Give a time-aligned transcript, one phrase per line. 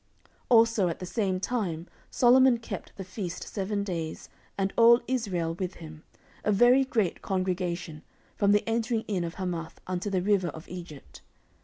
[0.25, 5.53] 14:007:008 Also at the same time Solomon kept the feast seven days, and all Israel
[5.53, 6.01] with him,
[6.43, 8.01] a very great congregation,
[8.35, 11.21] from the entering in of Hamath unto the river of Egypt.